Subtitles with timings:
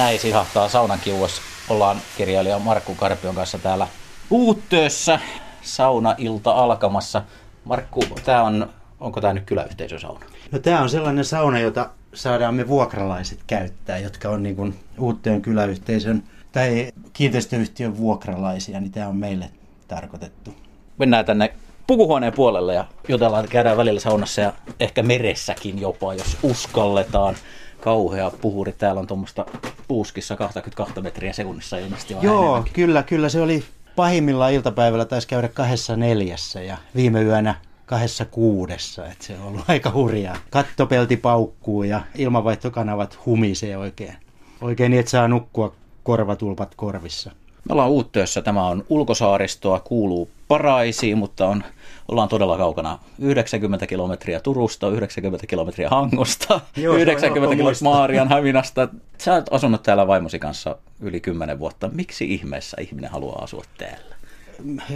[0.00, 1.40] näin sihahtaa saunan kiuas.
[1.68, 3.88] Ollaan kirjailija Markku Karpion kanssa täällä
[4.30, 5.20] Uuttöössä.
[5.62, 7.22] Sauna-ilta alkamassa.
[7.64, 8.70] Markku, tämä on,
[9.00, 10.20] onko tämä nyt kyläyhteisösauna?
[10.52, 15.42] No tämä on sellainen sauna, jota saadaan me vuokralaiset käyttää, jotka on niin kuin Uuttöön
[15.42, 19.50] kyläyhteisön tai kiinteistöyhtiön vuokralaisia, niin tämä on meille
[19.88, 20.54] tarkoitettu.
[20.98, 21.54] Mennään tänne
[21.86, 27.34] pukuhuoneen puolelle ja jutellaan, käydään välillä saunassa ja ehkä meressäkin jopa, jos uskalletaan.
[27.80, 28.72] Kauhea puhuri.
[28.72, 29.46] Täällä on tuommoista
[29.90, 32.14] puuskissa 22 metriä sekunnissa ilmeisesti.
[32.22, 32.72] Joo, enemmänkin.
[32.72, 33.64] kyllä, kyllä se oli
[33.96, 37.54] pahimmillaan iltapäivällä taisi käydä kahdessa neljässä ja viime yönä
[37.86, 40.36] kahdessa kuudessa, että se on ollut aika hurjaa.
[40.50, 44.14] Kattopelti paukkuu ja ilmanvaihtokanavat humisee oikein.
[44.60, 47.30] Oikein niin, että saa nukkua korvatulpat korvissa.
[47.68, 48.42] Me ollaan Uuttöössä.
[48.42, 51.64] Tämä on ulkosaaristoa, kuuluu Paraisiin, mutta on,
[52.08, 52.98] ollaan todella kaukana.
[53.18, 58.88] 90 kilometriä Turusta, 90 kilometriä Hangosta, Joo, 90 kilometriä Maarian Häminasta.
[59.18, 61.90] Sä oot asunut täällä vaimosi kanssa yli 10 vuotta.
[61.94, 64.16] Miksi ihmeessä ihminen haluaa asua täällä?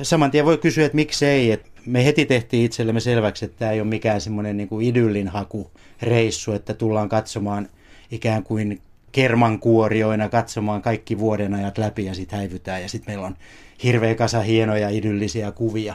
[0.03, 1.53] Saman tien voi kysyä, että miksei.
[1.53, 6.53] Et me heti tehtiin itsellemme selväksi, että tämä ei ole mikään semmoinen niin idyllin hakureissu,
[6.53, 7.69] että tullaan katsomaan
[8.11, 8.81] ikään kuin
[9.15, 13.37] kermankuorioina katsomaan kaikki vuoden ajat läpi ja sitten häivytään ja sitten meillä on
[13.83, 15.95] hirveä kasa hienoja idyllisiä kuvia.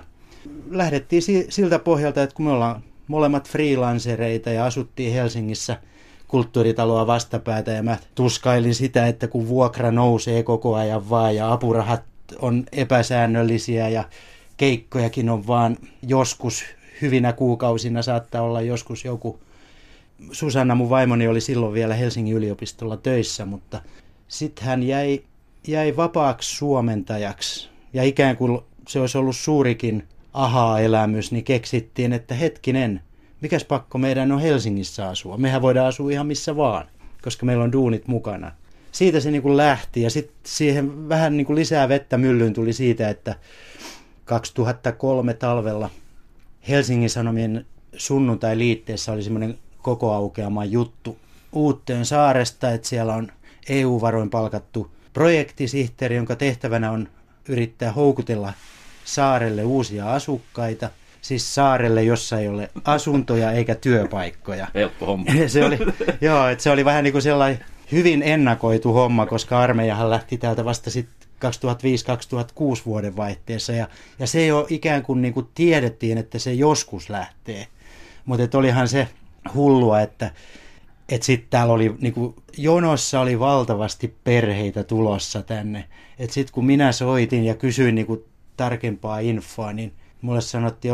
[0.70, 5.78] Lähdettiin siltä pohjalta, että kun me ollaan molemmat freelancereita ja asuttiin Helsingissä
[6.28, 12.04] kulttuuritaloa vastapäätä ja mä tuskailin sitä, että kun vuokra nousee koko ajan vaan ja apurahat
[12.40, 14.04] on epäsäännöllisiä ja
[14.58, 16.64] keikkojakin on vaan joskus
[17.02, 19.40] hyvinä kuukausina saattaa olla joskus joku
[20.32, 23.82] Susanna, mun vaimoni, oli silloin vielä Helsingin yliopistolla töissä, mutta
[24.28, 25.24] sitten hän jäi,
[25.68, 27.70] jäi vapaaksi suomentajaksi.
[27.94, 30.04] Ja ikään kuin se olisi ollut suurikin
[30.34, 33.02] ahaa-elämys, niin keksittiin, että hetkinen,
[33.42, 35.38] mikäs pakko meidän on Helsingissä asua.
[35.38, 36.86] Mehän voidaan asua ihan missä vaan,
[37.22, 38.52] koska meillä on duunit mukana.
[38.92, 42.74] Siitä se niin kuin lähti ja sitten siihen vähän niin kuin lisää vettä myllyyn tuli
[42.74, 43.36] siitä, että
[44.26, 45.90] 2003 talvella
[46.70, 47.66] Helsingin Sanomien
[47.98, 49.58] sunnuntai-liitteessä oli semmoinen
[49.90, 51.18] koko aukeama juttu
[51.52, 53.32] Uutteen saaresta, että siellä on
[53.70, 57.08] EU-varoin palkattu projektisihteeri, jonka tehtävänä on
[57.48, 58.54] yrittää houkutella
[59.06, 60.90] saarelle uusia asukkaita.
[61.22, 64.68] Siis saarelle, jossa ei ole asuntoja eikä työpaikkoja.
[64.76, 65.26] Helppo homma.
[65.48, 65.78] se oli,
[66.22, 70.66] joo, että se oli vähän niin kuin sellainen hyvin ennakoitu homma, koska armeijahan lähti täältä
[70.66, 73.88] vasta sitten 2005-2006 vuoden vaihteessa ja,
[74.20, 77.68] ja se jo ikään kuin, niin kuin tiedettiin, että se joskus lähtee.
[78.26, 79.08] Mutta olihan se
[79.54, 80.32] hullua, että,
[81.10, 85.86] että sitten täällä oli, niin kuin, jonossa oli valtavasti perheitä tulossa tänne.
[86.20, 88.24] Että sitten kun minä soitin ja kysyin niin kuin,
[88.58, 90.94] tarkempaa infoa, niin mulle sanottiin,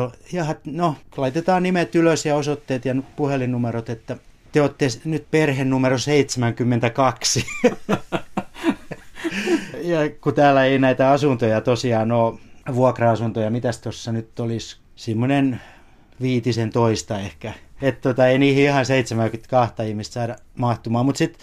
[0.51, 4.17] että no, laitetaan nimet ylös ja osoitteet ja puhelinnumerot, että
[4.51, 7.45] te olette nyt perhe numero 72.
[9.91, 12.39] ja kun täällä ei näitä asuntoja tosiaan ole,
[12.75, 15.61] vuokra-asuntoja, mitäs tuossa nyt olisi, semmoinen
[16.21, 17.53] viitisen toista ehkä.
[17.81, 21.05] Että tota, ei niihin ihan 72 ihmistä saada mahtumaan.
[21.05, 21.41] Mutta sitten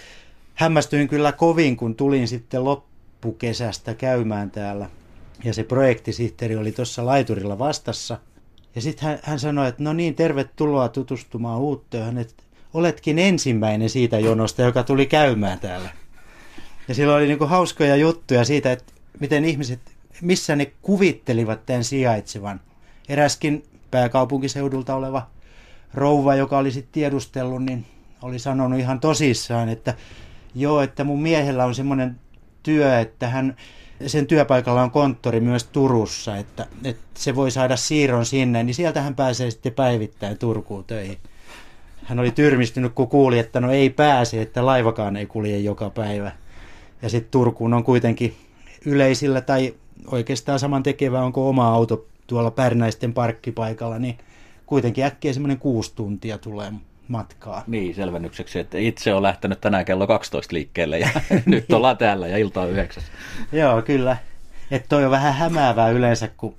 [0.54, 4.90] hämmästyin kyllä kovin, kun tulin sitten loppukesästä käymään täällä.
[5.44, 8.18] Ja se projektisihteeri oli tuossa laiturilla vastassa.
[8.74, 12.42] Ja sitten hän, hän sanoi, että no niin, tervetuloa tutustumaan Uuttöön, että
[12.74, 15.90] oletkin ensimmäinen siitä jonosta, joka tuli käymään täällä.
[16.88, 19.80] Ja silloin oli niinku hauskoja juttuja siitä, että miten ihmiset,
[20.20, 22.60] missä ne kuvittelivat tämän sijaitsevan.
[23.08, 25.26] Eräskin pääkaupunkiseudulta oleva
[25.94, 27.86] rouva, joka oli sitten tiedustellut, niin
[28.22, 29.94] oli sanonut ihan tosissaan, että
[30.54, 32.20] joo, että mun miehellä on semmoinen
[32.62, 33.56] työ, että hän,
[34.06, 39.02] sen työpaikalla on konttori myös Turussa, että, että se voi saada siirron sinne, niin sieltä
[39.02, 41.18] hän pääsee sitten päivittäin Turkuun töihin.
[42.04, 46.32] Hän oli tyrmistynyt, kun kuuli, että no ei pääse, että laivakaan ei kulje joka päivä.
[47.02, 48.34] Ja sitten Turkuun on kuitenkin
[48.86, 49.74] yleisillä tai
[50.06, 54.18] oikeastaan saman tekevä, onko oma auto tuolla Pärnäisten parkkipaikalla, niin
[54.72, 56.72] kuitenkin äkkiä semmoinen kuusi tuntia tulee
[57.08, 57.64] matkaa.
[57.66, 61.08] Niin, selvennykseksi, että itse on lähtenyt tänään kello 12 liikkeelle ja
[61.46, 63.04] nyt ollaan täällä ja ilta on yhdeksäs.
[63.52, 64.16] Joo, kyllä.
[64.70, 66.54] Että toi on vähän hämäävää yleensä, kun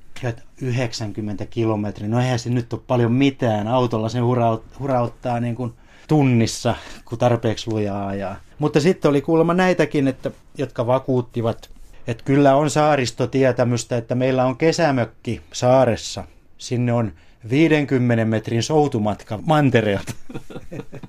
[0.62, 2.08] 90 kilometriä.
[2.08, 3.68] No eihän se nyt ole paljon mitään.
[3.68, 5.74] Autolla se huraut, hurauttaa niin kuin
[6.08, 6.76] tunnissa,
[7.06, 8.36] kun tarpeeksi lujaa ajaa.
[8.60, 11.70] Mutta sitten oli kuulemma näitäkin, että, jotka vakuuttivat,
[12.08, 16.24] että kyllä on saaristotietämystä, että meillä on kesämökki saaressa.
[16.58, 17.14] Sinne on
[17.50, 20.14] 50 metrin soutumatka mantereelta.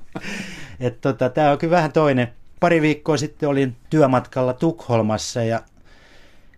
[1.01, 2.29] tota, Tämä on kyllä vähän toinen.
[2.61, 5.63] Pari viikkoa sitten olin työmatkalla Tukholmassa ja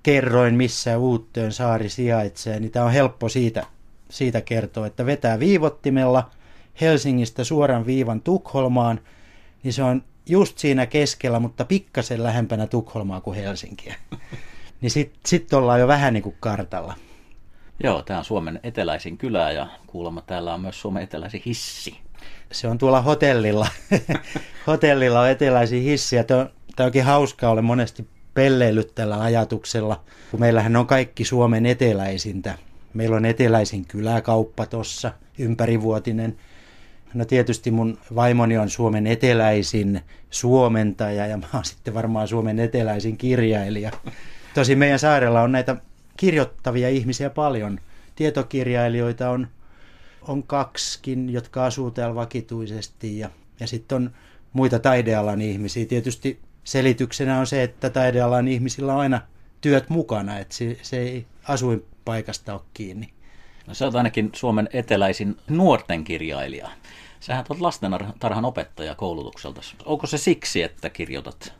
[0.03, 3.67] kerroin, missä Uuttöön saari sijaitsee, niin tämä on helppo siitä,
[4.11, 6.31] siitä kertoa, että vetää viivottimella
[6.81, 9.01] Helsingistä suoran viivan Tukholmaan,
[9.63, 13.95] niin se on just siinä keskellä, mutta pikkasen lähempänä Tukholmaa kuin Helsinkiä.
[14.81, 16.95] niin sitten sit ollaan jo vähän niin kuin kartalla.
[17.83, 21.99] Joo, tämä on Suomen eteläisin kylä ja kuulemma täällä on myös Suomen eteläisin hissi.
[22.53, 23.69] Se on tuolla hotellilla.
[24.67, 26.47] hotellilla on eteläisin hissi ja tämä
[26.81, 32.59] onkin hauskaa, olen monesti pelleilyt tällä ajatuksella, kun meillähän on kaikki Suomen eteläisintä.
[32.95, 36.37] Meillä on eteläisin kyläkauppa tuossa, ympärivuotinen.
[37.15, 40.01] No tietysti mun vaimoni on Suomen eteläisin
[40.31, 43.91] suomentaja ja mä oon sitten varmaan Suomen eteläisin kirjailija.
[44.55, 45.77] Tosi meidän saarella on näitä
[46.17, 47.81] kirjoittavia ihmisiä paljon.
[48.17, 49.49] Tietokirjailijoita on,
[50.23, 53.31] on kaksikin, jotka asuu täällä vakituisesti ja,
[53.61, 54.11] ja sitten on
[54.53, 55.87] muita taidealan ihmisiä.
[55.87, 59.21] Tietysti selityksenä on se, että taidealan ihmisillä on aina
[59.61, 63.09] työt mukana, että se, se ei asuinpaikasta ole kiinni.
[63.67, 66.71] No sä oot ainakin Suomen eteläisin nuorten kirjailija.
[67.21, 69.61] Sähän olet lastentarhan opettaja koulutukselta.
[69.85, 71.53] Onko se siksi, että kirjoitat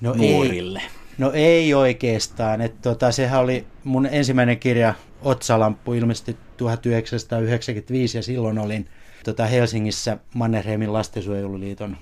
[0.00, 0.78] no nuorille?
[0.78, 2.60] Ei, no ei oikeastaan.
[2.60, 8.88] Että tota, sehän oli mun ensimmäinen kirja Otsalamppu ilmestyi 1995 ja silloin olin
[9.24, 11.96] tota Helsingissä Mannerheimin lastensuojeluliiton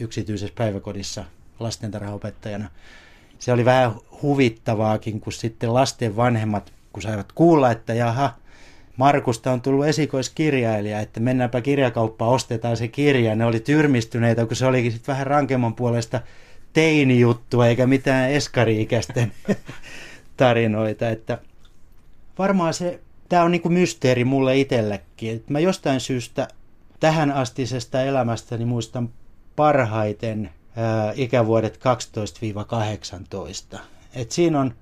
[0.00, 1.24] yksityisessä päiväkodissa
[1.60, 2.70] lastentarhaopettajana.
[3.38, 8.34] Se oli vähän huvittavaakin, kun sitten lasten vanhemmat, kun saivat kuulla, että jaha,
[8.96, 13.36] Markusta on tullut esikoiskirjailija, että mennäänpä kirjakauppaan, ostetaan se kirja.
[13.36, 16.20] Ne oli tyrmistyneitä, kun se olikin sitten vähän rankemman puolesta
[16.72, 19.32] teinijuttua, eikä mitään eskari-ikäisten
[20.36, 21.08] tarinoita.
[21.08, 21.38] Että
[22.38, 25.36] varmaan se, tämä on niinku mysteeri mulle itsellekin.
[25.36, 26.48] Että mä jostain syystä
[27.00, 29.10] tähän astisesta elämästäni muistan
[29.56, 31.80] parhaiten ää, ikävuodet
[33.74, 33.78] 12-18.
[34.14, 34.74] Et siinä on,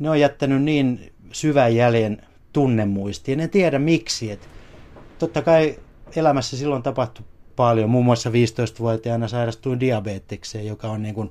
[0.00, 2.22] ne on jättänyt niin syvän jäljen
[2.52, 3.40] tunnemuistiin.
[3.40, 4.30] En tiedä miksi.
[4.30, 4.48] Et
[5.18, 5.78] totta kai
[6.16, 7.24] elämässä silloin tapahtui
[7.56, 7.90] paljon.
[7.90, 11.30] Muun muassa 15-vuotiaana sairastuin diabetekseen, joka on niin kuin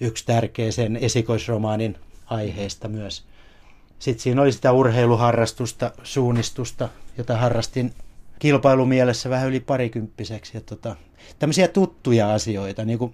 [0.00, 3.24] yksi tärkeä sen esikoisromaanin aiheesta myös.
[3.98, 6.88] Sitten siinä oli sitä urheiluharrastusta, suunnistusta,
[7.18, 7.92] jota harrastin
[8.38, 10.56] kilpailumielessä vähän yli parikymppiseksi.
[10.56, 10.96] Ja tota,
[11.38, 13.12] tämmöisiä tuttuja asioita, niin kuin,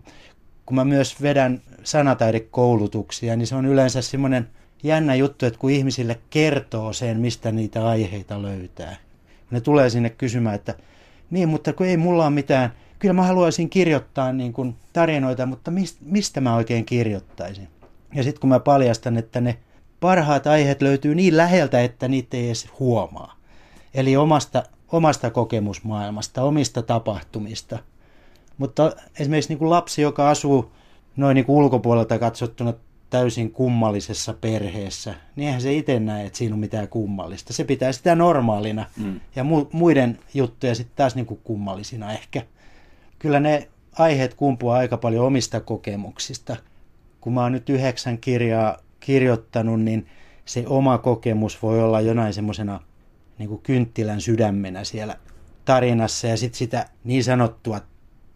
[0.67, 4.49] kun mä myös vedän sanataidekoulutuksia, niin se on yleensä semmoinen
[4.83, 8.97] jännä juttu, että kun ihmisille kertoo sen, mistä niitä aiheita löytää.
[9.51, 10.75] Ne tulee sinne kysymään, että
[11.31, 15.73] niin, mutta kun ei mulla ole mitään, kyllä mä haluaisin kirjoittaa niin kuin tarinoita, mutta
[16.01, 17.69] mistä, mä oikein kirjoittaisin?
[18.15, 19.59] Ja sitten kun mä paljastan, että ne
[20.01, 23.37] parhaat aiheet löytyy niin läheltä, että niitä ei edes huomaa.
[23.95, 24.63] Eli omasta,
[24.93, 27.79] omasta kokemusmaailmasta, omista tapahtumista.
[28.59, 30.73] Mutta esimerkiksi niin kuin lapsi, joka asuu
[31.17, 32.73] noin niin kuin ulkopuolelta katsottuna
[33.11, 37.53] täysin kummallisessa perheessä, niin eihän se itse näe, että siinä on mitään kummallista.
[37.53, 39.21] Se pitää sitä normaalina mm.
[39.37, 42.43] ja mu- muiden juttuja sitten taas niin kuin kummallisina ehkä.
[43.19, 43.69] Kyllä ne
[43.99, 46.57] aiheet kumpuaa aika paljon omista kokemuksista.
[47.21, 50.07] Kun mä oon nyt yhdeksän kirjaa kirjoittanut, niin
[50.45, 52.81] se oma kokemus voi olla jonain semmoisena
[53.39, 55.17] niin kynttilän sydämenä siellä
[55.65, 57.81] tarinassa ja sitten sitä niin sanottua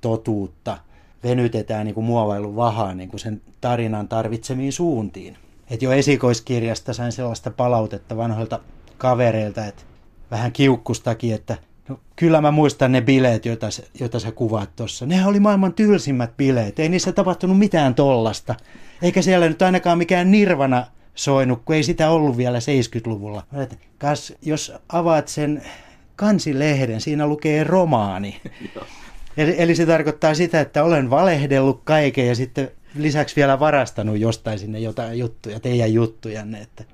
[0.00, 0.78] totuutta–
[1.25, 5.37] venytetään niin kuin muovailun vahaa niin kuin sen tarinan tarvitsemiin suuntiin.
[5.70, 8.61] Et jo esikoiskirjasta sain sellaista palautetta vanhoilta
[8.99, 9.82] kavereilta, että
[10.31, 13.66] vähän kiukkustakin, että no, kyllä mä muistan ne bileet, joita,
[14.00, 15.06] joita sä kuvaat tuossa.
[15.06, 18.54] Nehän oli maailman tylsimmät bileet, ei niissä tapahtunut mitään tollasta.
[19.02, 23.42] Eikä siellä nyt ainakaan mikään nirvana soinut, kun ei sitä ollut vielä 70-luvulla.
[23.99, 25.62] Kas, jos avaat sen
[26.16, 28.40] kansilehden, siinä lukee romaani.
[29.40, 34.59] Eli, eli se tarkoittaa sitä, että olen valehdellut kaiken ja sitten lisäksi vielä varastanut jostain
[34.59, 36.61] sinne jotain juttuja, teidän juttujanne.
[36.61, 36.85] Että.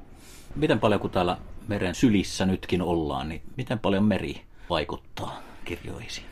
[0.57, 1.37] Miten paljon kun täällä
[1.69, 6.27] meren sylissä nytkin ollaan, niin miten paljon meri vaikuttaa kirjoisiin?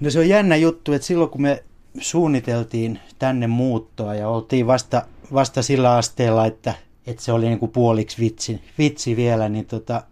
[0.00, 1.64] No se on jännä juttu, että silloin kun me
[2.00, 5.02] suunniteltiin tänne muuttoa ja oltiin vasta,
[5.34, 6.74] vasta sillä asteella, että,
[7.06, 10.02] että se oli niin kuin puoliksi vitsi, vitsi vielä, niin, tota,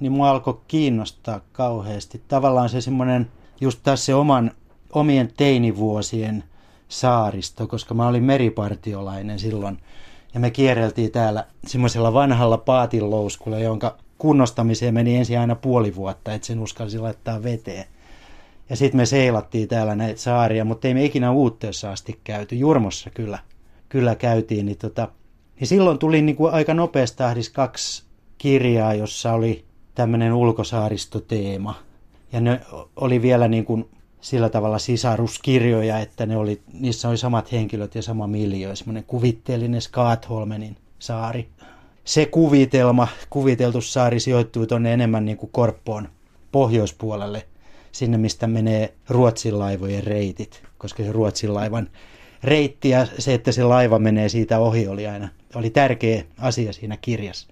[0.00, 2.22] niin mua alkoi kiinnostaa kauheasti.
[2.28, 4.50] Tavallaan se semmoinen just taas se oman,
[4.92, 6.44] omien teinivuosien
[6.88, 9.78] saaristo, koska mä olin meripartiolainen silloin.
[10.34, 16.46] Ja me kierreltiin täällä semmoisella vanhalla paatinlouskulla, jonka kunnostamiseen meni ensin aina puoli vuotta, että
[16.46, 17.84] sen uskalsi laittaa veteen.
[18.70, 22.54] Ja sitten me seilattiin täällä näitä saaria, mutta ei me ikinä uutteessa asti käyty.
[22.54, 23.38] Jurmossa kyllä,
[23.88, 24.66] kyllä käytiin.
[24.66, 25.08] Niin, tota,
[25.60, 28.02] niin silloin tuli niin kuin aika nopeasti tahdis kaksi
[28.38, 29.64] kirjaa, jossa oli
[29.94, 31.74] tämmöinen ulkosaaristoteema–
[32.32, 32.60] ja ne
[32.96, 33.88] oli vielä niin kuin
[34.20, 39.80] sillä tavalla sisaruskirjoja, että ne oli, niissä oli samat henkilöt ja sama miljö, semmoinen kuvitteellinen
[39.80, 41.48] Skatholmenin saari.
[42.04, 46.08] Se kuvitelma, kuviteltu saari sijoittuu tuonne enemmän niin kuin Korppoon
[46.52, 47.46] pohjoispuolelle.
[47.92, 51.88] sinne, mistä menee Ruotsin laivojen reitit, koska se Ruotsin laivan
[52.44, 56.96] reitti ja se, että se laiva menee siitä ohi, oli aina oli tärkeä asia siinä
[56.96, 57.48] kirjassa.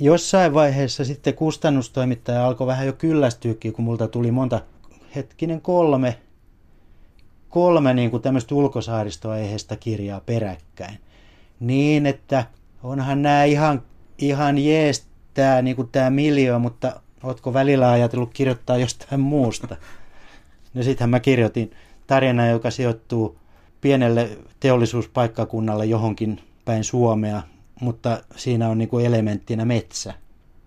[0.00, 4.60] Jossain vaiheessa sitten kustannustoimittaja alkoi vähän jo kyllästyäkin, kun multa tuli monta,
[5.14, 6.18] hetkinen kolme,
[7.48, 10.98] kolme niin kuin tämmöistä ulkosaaristoaiheista kirjaa peräkkäin.
[11.60, 12.44] Niin, että
[12.82, 13.82] onhan nämä ihan,
[14.18, 19.76] ihan jees tämä, niin kuin tämä miljoona, mutta ootko välillä ajatellut kirjoittaa jostain muusta?
[20.74, 21.70] No sittenhän mä kirjoitin
[22.06, 23.38] tarina, joka sijoittuu
[23.80, 27.42] pienelle teollisuuspaikkakunnalle johonkin päin Suomea,
[27.80, 30.14] mutta siinä on niin kuin elementtinä metsä.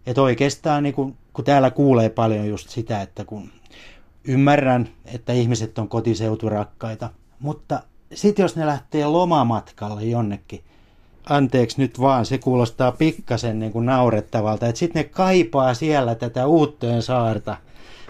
[0.05, 3.49] Et oikeastaan, niin kuin, kun täällä kuulee paljon just sitä, että kun
[4.23, 10.63] ymmärrän, että ihmiset on kotiseuturakkaita, mutta sitten jos ne lähtee lomamatkalle jonnekin,
[11.29, 16.47] anteeksi nyt vaan, se kuulostaa pikkasen niin kuin naurettavalta, että sitten ne kaipaa siellä tätä
[16.47, 17.57] Uutteen saarta.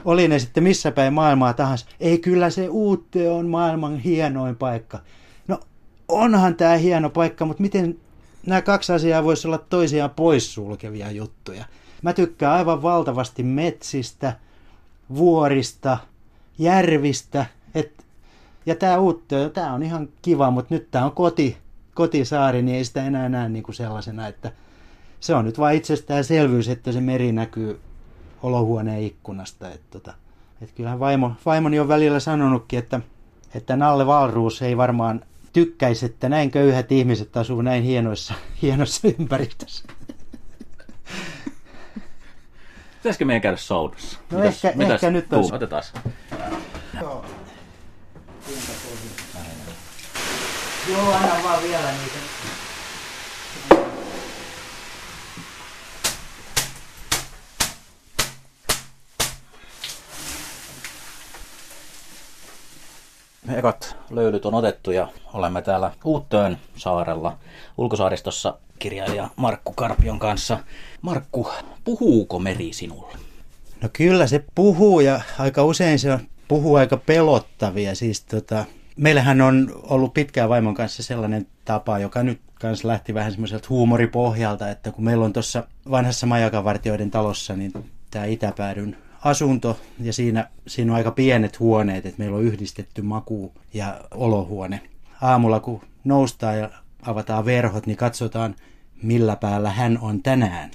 [0.05, 1.85] Oli ne sitten missä päin maailmaa tahansa.
[1.99, 4.99] Ei kyllä se Uutte on maailman hienoin paikka.
[5.47, 5.59] No
[6.07, 7.97] onhan tämä hieno paikka, mutta miten
[8.49, 11.65] nämä kaksi asiaa voisi olla toisiaan poissulkevia juttuja.
[12.01, 14.33] Mä tykkään aivan valtavasti metsistä,
[15.15, 15.97] vuorista,
[16.57, 17.45] järvistä.
[17.75, 18.05] Et,
[18.65, 21.57] ja tämä Uutto, tämä on ihan kiva, mutta nyt tämä on koti,
[21.93, 24.51] kotisaari, niin ei sitä enää näe niin kuin sellaisena, että
[25.19, 27.79] se on nyt vain itsestäänselvyys, että se meri näkyy
[28.43, 29.71] olohuoneen ikkunasta.
[29.71, 30.13] Että tota,
[30.61, 33.01] et kyllähän vaimo, vaimoni on välillä sanonutkin, että,
[33.55, 35.21] että Nalle Valruus ei varmaan
[35.53, 39.85] tykkäisi, että näin köyhät ihmiset asuu näin hienoissa, hienossa ympäristössä.
[42.95, 44.19] Pitäisikö meidän käydä saunassa?
[44.31, 45.55] No mitäs, ehkä, mitäs ehkä nyt olisi.
[45.55, 45.83] Otetaan.
[47.01, 47.25] Joo.
[50.89, 52.18] Joo, aina vaan vielä niitä.
[63.57, 67.37] Ekat löylyt on otettu ja olemme täällä Uuttöön saarella
[67.77, 70.59] ulkosaaristossa kirjailija Markku Karpion kanssa.
[71.01, 71.47] Markku,
[71.83, 73.13] puhuuko meri sinulle?
[73.81, 77.95] No kyllä se puhuu ja aika usein se puhuu aika pelottavia.
[77.95, 78.65] Siis tota,
[78.97, 84.69] meillähän on ollut pitkään vaimon kanssa sellainen tapa, joka nyt kanssa lähti vähän semmoiselta huumoripohjalta,
[84.69, 87.71] että kun meillä on tuossa vanhassa majakavartioiden talossa, niin
[88.11, 93.53] tämä itäpäädyn asunto ja siinä, siinä on aika pienet huoneet, että meillä on yhdistetty maku
[93.73, 94.81] ja olohuone.
[95.21, 96.69] Aamulla kun noustaan ja
[97.01, 98.55] avataan verhot, niin katsotaan
[99.03, 100.71] millä päällä hän on tänään.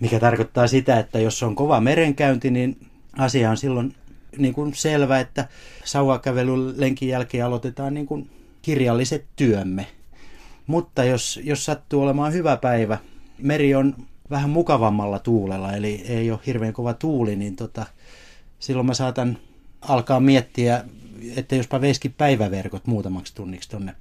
[0.00, 2.86] Mikä tarkoittaa sitä, että jos on kova merenkäynti, niin
[3.18, 3.94] asia on silloin
[4.38, 5.48] niin kuin selvä, että
[5.84, 8.30] sauvakävelyn lenkin jälkeen aloitetaan niin kuin
[8.62, 9.86] kirjalliset työmme.
[10.66, 12.98] Mutta jos, jos sattuu olemaan hyvä päivä,
[13.38, 13.94] meri on
[14.30, 17.86] vähän mukavammalla tuulella, eli ei ole hirveän kova tuuli, niin tota,
[18.58, 19.38] silloin mä saatan
[19.80, 20.84] alkaa miettiä,
[21.36, 23.94] että jospa veiskin päiväverkot muutamaksi tunniksi tonne.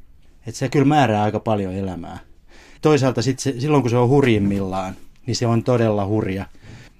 [0.47, 2.19] Että se kyllä määrää aika paljon elämää.
[2.81, 6.45] Toisaalta sit se, silloin kun se on hurjimmillaan, niin se on todella hurja.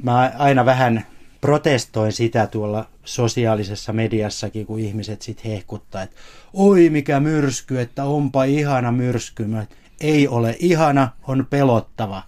[0.03, 1.05] Mä aina vähän
[1.41, 6.15] protestoin sitä tuolla sosiaalisessa mediassakin, kun ihmiset sitten hehkuttaa, että
[6.53, 9.45] oi mikä myrsky, että onpa ihana myrsky.
[9.45, 9.65] Mä,
[10.01, 12.23] ei ole ihana, on pelottava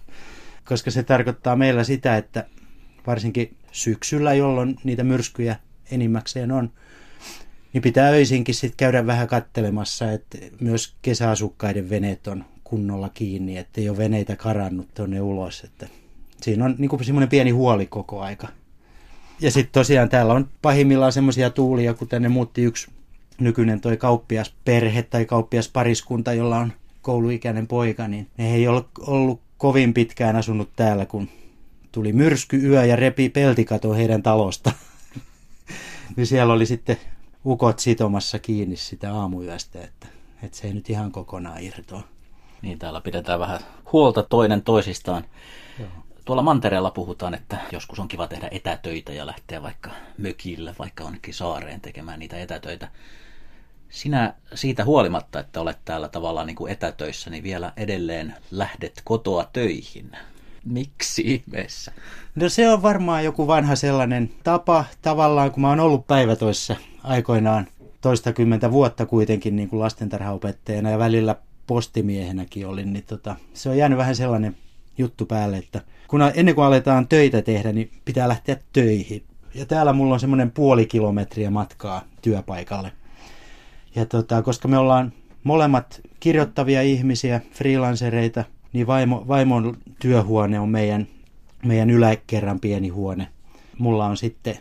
[0.68, 2.46] koska se tarkoittaa meillä sitä, että
[3.06, 5.56] varsinkin syksyllä, jolloin niitä myrskyjä
[5.90, 6.72] enimmäkseen on,
[7.72, 13.80] niin pitää öisinkin sitten käydä vähän kattelemassa, että myös kesäasukkaiden veneet on kunnolla kiinni, että
[13.80, 15.64] ei ole veneitä karannut tuonne ulos.
[15.64, 15.88] Että
[16.42, 18.48] siinä on niin semmoinen pieni huoli koko aika.
[19.40, 22.90] Ja sitten tosiaan täällä on pahimmillaan semmoisia tuulia, kun tänne muutti yksi
[23.40, 26.72] nykyinen toi kauppiasperhe tai kauppiaspariskunta, jolla on
[27.02, 31.28] kouluikäinen poika, niin ne ei ole ollut kovin pitkään asunut täällä, kun
[31.92, 32.14] tuli
[32.62, 34.72] yö ja repi peltikato heidän talosta.
[36.16, 36.96] niin siellä oli sitten
[37.44, 40.06] ukot sitomassa kiinni sitä aamuyöstä, että,
[40.42, 42.02] että se ei nyt ihan kokonaan irtoa.
[42.62, 43.60] Niin, täällä pidetään vähän
[43.92, 45.24] huolta toinen toisistaan.
[45.78, 45.88] Joo.
[46.24, 51.34] Tuolla mantereella puhutaan, että joskus on kiva tehdä etätöitä ja lähteä vaikka mökille, vaikka onkin
[51.34, 52.88] saareen tekemään niitä etätöitä
[53.90, 59.48] sinä siitä huolimatta, että olet täällä tavallaan niin kuin etätöissä, niin vielä edelleen lähdet kotoa
[59.52, 60.10] töihin.
[60.64, 61.92] Miksi ihmeessä?
[62.34, 67.66] No se on varmaan joku vanha sellainen tapa tavallaan, kun mä oon ollut päivätoissa aikoinaan
[68.00, 73.98] toistakymmentä vuotta kuitenkin niin kuin lastentarhaopettajana ja välillä postimiehenäkin olin, niin tota, se on jäänyt
[73.98, 74.56] vähän sellainen
[74.98, 79.22] juttu päälle, että kun ennen kuin aletaan töitä tehdä, niin pitää lähteä töihin.
[79.54, 82.92] Ja täällä mulla on semmoinen puoli kilometriä matkaa työpaikalle.
[83.94, 85.12] Ja tota, koska me ollaan
[85.44, 91.06] molemmat kirjoittavia ihmisiä, freelancereita, niin vaimo, vaimon työhuone on meidän,
[91.64, 93.28] meidän yläkerran pieni huone.
[93.78, 94.56] Mulla on sitten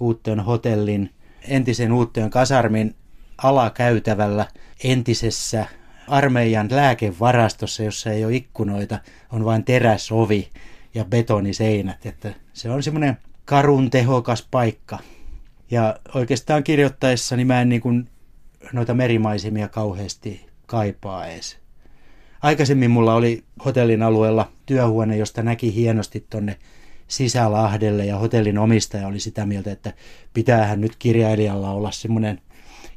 [0.00, 1.10] Uutteon hotellin,
[1.48, 2.94] entisen Uutteon kasarmin
[3.38, 4.46] alakäytävällä
[4.84, 5.66] entisessä
[6.08, 8.98] armeijan lääkevarastossa, jossa ei ole ikkunoita,
[9.32, 10.48] on vain teräsovi
[10.94, 12.06] ja betoniseinät.
[12.06, 14.98] Että se on semmoinen karun tehokas paikka.
[15.70, 18.08] Ja oikeastaan kirjoittaessani mä en niin kuin
[18.72, 21.58] noita merimaisemia kauheasti kaipaa edes.
[22.42, 26.56] Aikaisemmin mulla oli hotellin alueella työhuone, josta näki hienosti tonne
[27.08, 29.92] sisälahdelle ja hotellin omistaja oli sitä mieltä, että
[30.34, 32.40] pitäähän nyt kirjailijalla olla semmoinen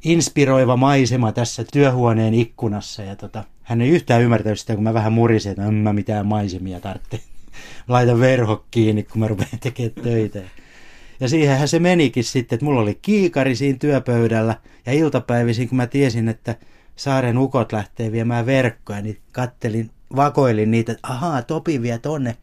[0.04, 3.02] inspiroiva maisema tässä työhuoneen ikkunassa.
[3.02, 6.26] Ja tota, hän ei yhtään ymmärtänyt sitä, kun mä vähän murisin, että en mä mitään
[6.26, 7.20] maisemia tarvitse.
[7.88, 10.38] Laitan verho kiinni, kun mä rupean tekemään töitä.
[11.22, 15.86] Ja siihenhän se menikin sitten, että mulla oli kiikari siinä työpöydällä ja iltapäivisin, kun mä
[15.86, 16.56] tiesin, että
[16.96, 22.36] saaren ukot lähtee viemään verkkoja, niin kattelin, vakoilin niitä, että ahaa, Topi vie tonne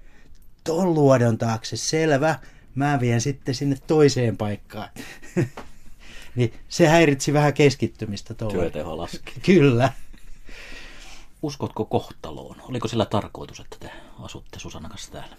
[0.63, 2.39] ton luodon taakse, selvä.
[2.75, 4.89] Mä vien sitten sinne toiseen paikkaan.
[6.36, 8.53] niin se häiritsi vähän keskittymistä tuolla.
[8.53, 9.39] Työteho laski.
[9.45, 9.93] Kyllä.
[11.41, 12.55] Uskotko kohtaloon?
[12.62, 15.36] Oliko sillä tarkoitus, että te asutte Susanna kanssa täällä?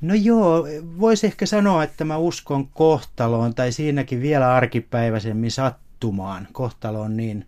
[0.00, 0.66] No joo,
[1.00, 6.48] voisi ehkä sanoa, että mä uskon kohtaloon, tai siinäkin vielä arkipäiväisemmin sattumaan.
[6.52, 7.46] Kohtalo on niin,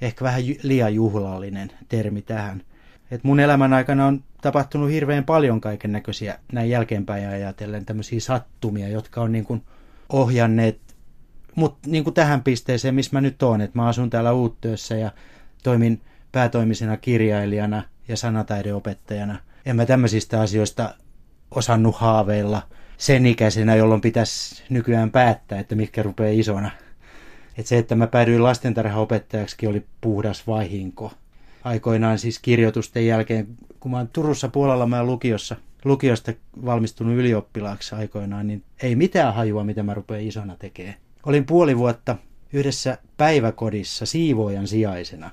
[0.00, 2.62] ehkä vähän liian juhlallinen termi tähän.
[3.10, 8.88] Et mun elämän aikana on tapahtunut hirveän paljon kaiken näköisiä näin jälkeenpäin ajatellen tämmöisiä sattumia,
[8.88, 9.62] jotka on niin kuin
[10.08, 10.80] ohjanneet
[11.54, 13.60] mut niin kuin tähän pisteeseen, missä mä nyt oon.
[13.60, 15.10] että mä asun täällä Uuttöössä ja
[15.62, 16.00] toimin
[16.32, 19.38] päätoimisena kirjailijana ja sanataideopettajana.
[19.66, 20.94] En mä tämmöisistä asioista
[21.56, 22.62] osannut haaveilla
[22.98, 26.70] sen ikäisenä, jolloin pitäisi nykyään päättää, että mitkä rupeaa isona.
[27.58, 31.12] Et se, että mä päädyin lastentarhaopettajaksi, oli puhdas vahinko.
[31.64, 33.48] Aikoinaan siis kirjoitusten jälkeen,
[33.80, 36.32] kun mä oon Turussa puolella mä lukiossa, lukiosta
[36.64, 40.96] valmistunut ylioppilaaksi aikoinaan, niin ei mitään hajua, mitä mä rupean isona tekemään.
[41.26, 42.16] Olin puoli vuotta
[42.52, 45.30] yhdessä päiväkodissa siivoojan sijaisena.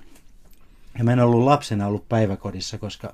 [0.98, 3.14] Ja mä en ollut lapsena ollut päiväkodissa, koska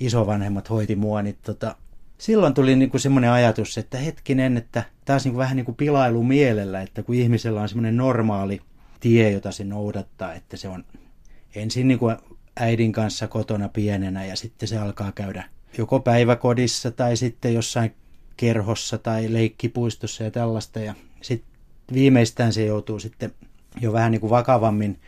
[0.00, 1.76] isovanhemmat hoiti mua, niin tota,
[2.18, 5.76] silloin tuli niin kuin semmoinen ajatus, että hetkinen, että taas niin kuin vähän niin kuin
[5.76, 8.60] pilailu mielellä, että kun ihmisellä on semmoinen normaali
[9.00, 10.84] tie, jota se noudattaa, että se on
[11.54, 12.16] ensin niin kuin
[12.56, 15.44] äidin kanssa kotona pienenä ja sitten se alkaa käydä
[15.78, 17.94] joko päiväkodissa tai sitten jossain
[18.36, 20.80] kerhossa tai leikkipuistossa ja tällaista.
[20.80, 21.50] Ja sitten
[21.92, 23.32] viimeistään se joutuu sitten
[23.80, 25.00] jo vähän niin kuin vakavammin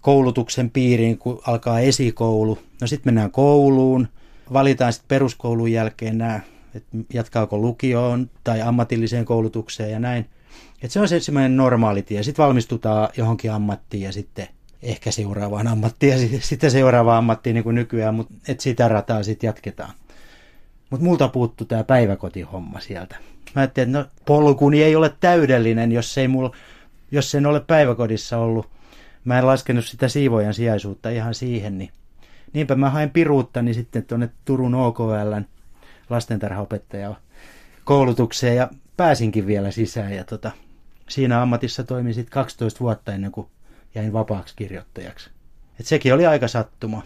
[0.00, 2.58] koulutuksen piiriin, kun alkaa esikoulu.
[2.80, 4.08] No sitten mennään kouluun,
[4.52, 6.40] valitaan sitten peruskoulun jälkeen nämä,
[6.74, 10.26] että jatkaako lukioon tai ammatilliseen koulutukseen ja näin.
[10.82, 12.22] Et se on se semmoinen normaali tie.
[12.22, 14.48] Sitten valmistutaan johonkin ammattiin ja sitten
[14.82, 19.48] ehkä seuraavaan ammattiin ja sitten seuraavaan ammattiin niin kuin nykyään, mutta et sitä rataa sitten
[19.48, 19.94] jatketaan.
[20.90, 23.16] Mutta multa puuttu tämä päiväkotihomma sieltä.
[23.54, 26.56] Mä ajattelin, että no, polkuni ei ole täydellinen, jos, ei mulla,
[27.10, 28.68] jos en ole päiväkodissa ollut.
[29.24, 31.90] Mä en laskenut sitä siivojan sijaisuutta ihan siihen, niin
[32.52, 35.44] niinpä mä hain piruuttani sitten tuonne Turun OKLn
[36.10, 37.14] lastentarhaopettaja
[37.84, 40.12] koulutukseen ja pääsinkin vielä sisään.
[40.12, 40.50] Ja tota,
[41.08, 43.46] siinä ammatissa toimin sitten 12 vuotta ennen kuin
[43.94, 45.30] jäin vapaaksi kirjoittajaksi.
[45.80, 47.02] Et sekin oli aika sattuma.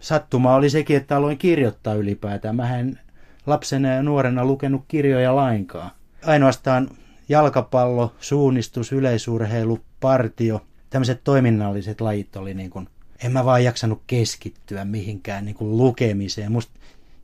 [0.00, 2.56] Sattuma oli sekin, että aloin kirjoittaa ylipäätään.
[2.56, 2.98] Mä en
[3.46, 5.90] lapsena ja nuorena lukenut kirjoja lainkaan.
[6.26, 6.88] Ainoastaan
[7.28, 12.88] jalkapallo, suunnistus, yleisurheilu, partio, tämmöiset toiminnalliset lajit oli niin kuin,
[13.22, 16.52] en mä vaan jaksanut keskittyä mihinkään niin kuin lukemiseen.
[16.52, 16.70] Must,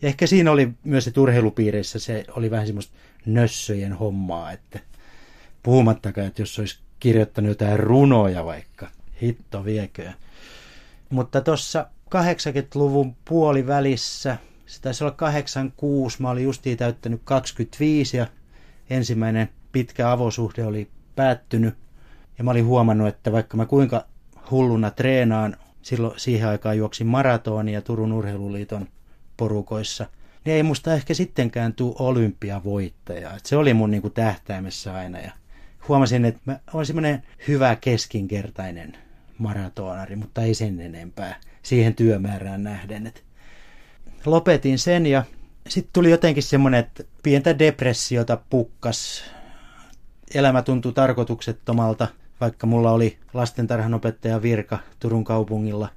[0.02, 2.94] ja ehkä siinä oli myös, että urheilupiireissä se oli vähän semmoista
[3.26, 4.80] nössöjen hommaa, että
[5.62, 8.88] puhumattakaan, että jos olisi kirjoittanut jotain runoja vaikka,
[9.22, 10.12] hitto viekö.
[11.10, 18.26] Mutta tuossa 80-luvun puolivälissä se taisi olla 86, mä olin justiin täyttänyt 25 ja
[18.90, 21.74] ensimmäinen pitkä avosuhde oli päättynyt.
[22.38, 24.04] Ja mä olin huomannut, että vaikka mä kuinka
[24.50, 28.88] hulluna treenaan, silloin siihen aikaan juoksin maratonia Turun urheiluliiton
[29.36, 30.06] porukoissa,
[30.44, 33.34] niin ei musta ehkä sittenkään tuu olympiavoittaja.
[33.34, 35.32] Et se oli mun niinku tähtäimessä aina ja
[35.88, 38.96] huomasin, että mä olen semmoinen hyvä keskinkertainen
[39.38, 43.06] maratonari, mutta ei sen enempää siihen työmäärään nähden.
[43.06, 43.20] Että
[44.26, 45.24] lopetin sen ja
[45.68, 49.24] sitten tuli jotenkin semmoinen, että pientä depressiota pukkas.
[50.34, 52.08] Elämä tuntui tarkoituksettomalta,
[52.40, 55.88] vaikka mulla oli lastentarhanopettaja virka Turun kaupungilla.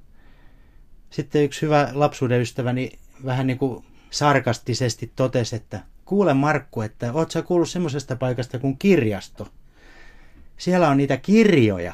[1.10, 2.91] Sitten yksi hyvä lapsuuden ystäväni
[3.26, 8.78] vähän niin kuin sarkastisesti totesi, että kuule Markku, että oot sä kuullut semmoisesta paikasta kuin
[8.78, 9.47] kirjasto?
[10.58, 11.93] Siellä on niitä kirjoja.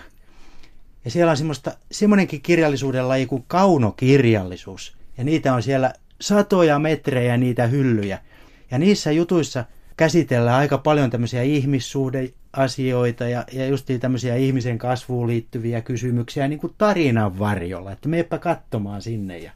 [1.05, 4.97] Ja siellä on semmoista, semmoinenkin kirjallisuuden laji kuin kaunokirjallisuus.
[5.17, 8.19] Ja niitä on siellä satoja metrejä niitä hyllyjä.
[8.71, 9.65] Ja niissä jutuissa
[9.97, 16.73] käsitellään aika paljon tämmöisiä ihmissuhdeasioita ja, ja just tämmöisiä ihmisen kasvuun liittyviä kysymyksiä niin kuin
[16.77, 19.51] tarinan varjolla, että meepä katsomaan sinne ja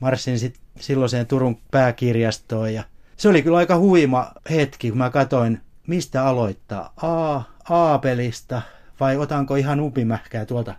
[0.00, 2.84] marssin sitten silloiseen Turun pääkirjastoon ja
[3.16, 6.92] se oli kyllä aika huima hetki, kun mä katoin, mistä aloittaa.
[6.96, 8.62] A, Aapelista
[9.00, 10.74] vai otanko ihan upimähkää tuolta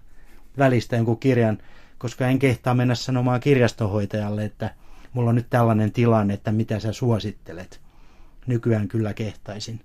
[0.57, 1.57] välistä jonkun kirjan,
[1.97, 4.73] koska en kehtaa mennä sanomaan kirjastonhoitajalle, että
[5.13, 7.84] mulla on nyt tällainen tilanne, että mitä sä suosittelet.
[8.47, 9.81] Nykyään kyllä kehtaisin.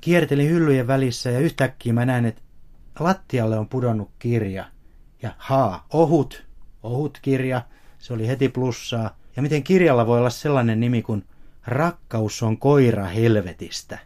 [0.00, 2.42] Kiertelin hyllyjen välissä ja yhtäkkiä mä näen, että
[2.98, 4.64] lattialle on pudonnut kirja.
[5.22, 6.46] Ja haa, ohut,
[6.82, 7.62] ohut kirja,
[7.98, 9.16] se oli heti plussaa.
[9.36, 11.24] Ja miten kirjalla voi olla sellainen nimi kuin
[11.66, 13.98] Rakkaus on koira helvetistä.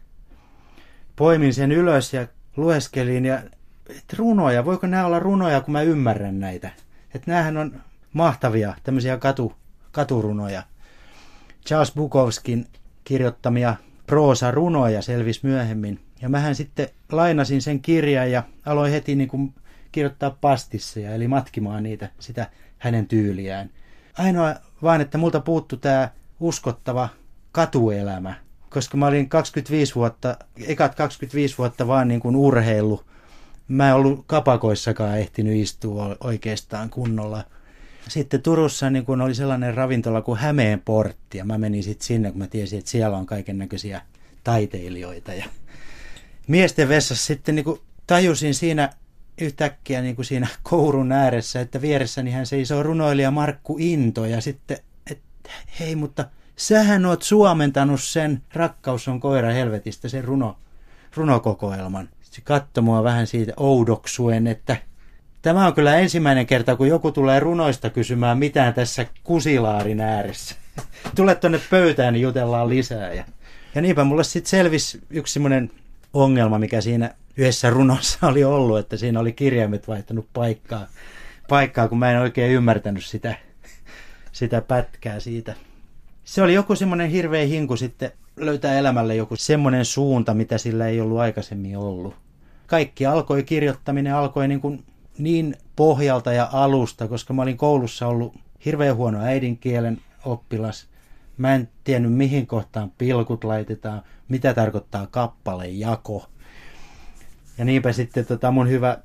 [1.15, 2.27] Poimin sen ylös ja
[2.57, 3.43] lueskelin ja
[3.89, 6.69] et runoja, voiko nämä olla runoja, kun mä ymmärrän näitä.
[7.13, 7.81] Että näähän on
[8.13, 9.53] mahtavia, tämmöisiä katu,
[9.91, 10.63] katurunoja.
[11.67, 12.67] Charles Bukowskin
[13.03, 13.75] kirjoittamia
[14.07, 15.99] proosa-runoja selvisi myöhemmin.
[16.21, 19.53] Ja mähän sitten lainasin sen kirjan ja aloin heti niin kuin
[19.91, 23.69] kirjoittaa pastisseja, eli matkimaan niitä, sitä hänen tyyliään.
[24.17, 27.09] Ainoa vaan, että multa puuttu tämä uskottava
[27.51, 28.33] katuelämä,
[28.69, 30.37] koska mä olin 25 vuotta,
[30.67, 33.03] ekat 25 vuotta vaan niin kuin urheilu.
[33.67, 37.43] Mä en ollut kapakoissakaan ehtinyt istua oikeastaan kunnolla.
[38.07, 42.31] Sitten Turussa niin kun oli sellainen ravintola kuin Hämeen portti ja mä menin sitten sinne,
[42.31, 44.01] kun mä tiesin, että siellä on kaiken näköisiä
[44.43, 45.33] taiteilijoita.
[45.33, 45.45] Ja
[46.47, 47.65] miesten vessassa sitten niin
[48.07, 48.89] tajusin siinä
[49.41, 54.77] yhtäkkiä niin kuin siinä kourun ääressä, että vieressäni hän seisoo runoilija Markku Into ja sitten,
[55.11, 60.57] että hei, mutta sähän oot suomentanut sen Rakkaus on koira helvetistä, sen runo,
[61.15, 62.09] runokokoelman.
[62.21, 64.77] Se katsoi mua vähän siitä oudoksuen, että
[65.43, 70.55] Tämä on kyllä ensimmäinen kerta, kun joku tulee runoista kysymään mitään tässä kusilaarin ääressä.
[71.15, 73.13] Tule tuonne pöytään, niin jutellaan lisää.
[73.13, 73.25] Ja,
[73.75, 75.71] ja niinpä mulle sitten selvisi yksi semmoinen
[76.13, 80.87] ongelma, mikä siinä yhdessä runossa oli ollut, että siinä oli kirjaimet vaihtanut paikkaa,
[81.49, 83.35] paikkaa kun mä en oikein ymmärtänyt sitä,
[84.31, 85.53] sitä pätkää siitä.
[86.23, 91.01] Se oli joku semmoinen hirveä hinku sitten löytää elämälle joku semmoinen suunta, mitä sillä ei
[91.01, 92.15] ollut aikaisemmin ollut.
[92.67, 94.83] Kaikki alkoi, kirjoittaminen alkoi niin kuin
[95.17, 100.87] niin pohjalta ja alusta, koska mä olin koulussa ollut hirveän huono äidinkielen oppilas.
[101.37, 106.25] Mä en tiennyt mihin kohtaan pilkut laitetaan, mitä tarkoittaa kappalejako.
[107.57, 108.97] Ja niinpä sitten tota mun hyvä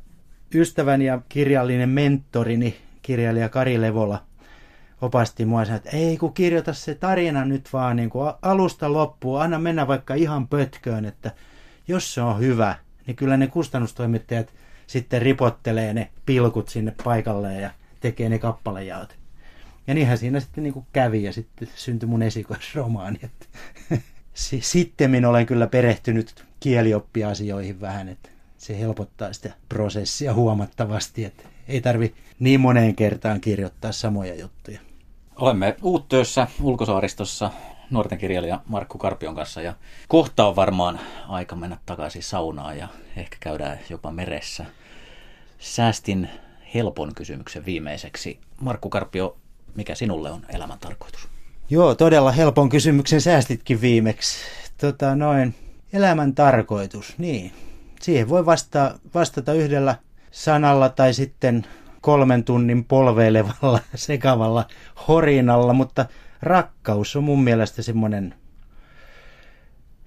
[0.54, 4.22] ystäväni ja kirjallinen mentorini, kirjailija Kari Levola,
[5.00, 9.42] opasti mua sanoi, että ei kun kirjoita se tarina nyt vaan niin kuin alusta loppuun,
[9.42, 11.30] anna mennä vaikka ihan pötköön, että
[11.88, 12.74] jos se on hyvä,
[13.06, 14.52] niin kyllä ne kustannustoimittajat–
[14.88, 17.70] sitten ripottelee ne pilkut sinne paikalleen ja
[18.00, 19.16] tekee ne kappalejaot.
[19.86, 23.20] Ja niinhän siinä sitten niin kuin kävi ja sitten syntyi mun esikoisromaani.
[24.60, 32.14] Sitten olen kyllä perehtynyt kielioppiasioihin vähän, että se helpottaa sitä prosessia huomattavasti, että ei tarvi
[32.38, 34.80] niin moneen kertaan kirjoittaa samoja juttuja.
[35.36, 37.50] Olemme Uuttöössä ulkosaaristossa
[37.90, 39.74] nuorten kirjailija Markku Karpion kanssa ja
[40.08, 44.64] kohta on varmaan aika mennä takaisin saunaan ja ehkä käydään jopa meressä.
[45.58, 46.28] Säästin
[46.74, 48.38] helpon kysymyksen viimeiseksi.
[48.60, 49.36] Markku Karpio,
[49.74, 51.28] mikä sinulle on elämän tarkoitus?
[51.70, 54.38] Joo, todella helpon kysymyksen säästitkin viimeksi.
[54.78, 55.54] Tota, noin,
[55.92, 57.52] elämän tarkoitus, niin.
[58.00, 59.96] Siihen voi vastata, vastata yhdellä
[60.30, 61.66] sanalla tai sitten
[62.00, 64.66] kolmen tunnin polveilevalla sekavalla
[65.08, 66.06] horinalla, mutta
[66.42, 68.34] rakkaus on mun mielestä semmoinen,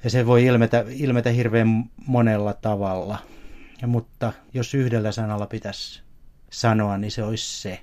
[0.03, 3.17] ja se voi ilmetä, ilmetä hirveän monella tavalla.
[3.81, 6.01] Ja, mutta jos yhdellä sanalla pitäisi
[6.49, 7.79] sanoa, niin se olisi se.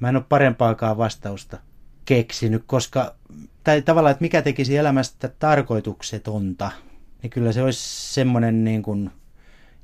[0.00, 1.58] Mä en ole parempaakaan vastausta
[2.04, 3.14] keksinyt, koska,
[3.64, 6.70] tai tavallaan, että mikä tekisi elämästä tarkoituksetonta,
[7.22, 9.10] niin kyllä se olisi semmoinen, niin kuin,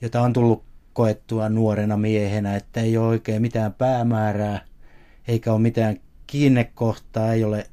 [0.00, 4.61] jota on tullut koettua nuorena miehenä, että ei ole oikein mitään päämäärää,
[5.29, 7.66] eikä ole mitään kiinnekohtaa, ei ole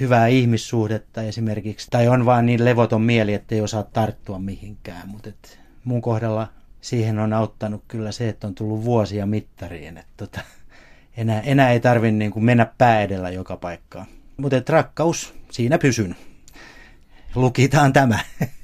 [0.00, 5.28] hyvää ihmissuhdetta esimerkiksi, tai on vaan niin levoton mieli, että ei osaa tarttua mihinkään, mutta
[5.28, 6.48] et mun kohdalla
[6.80, 10.40] siihen on auttanut kyllä se, että on tullut vuosia mittariin, että tota,
[11.16, 14.06] enää, enää ei tarvitse niin mennä pää edellä joka paikkaan.
[14.36, 16.16] Mutta rakkaus, siinä pysyn.
[17.34, 18.18] Lukitaan tämä.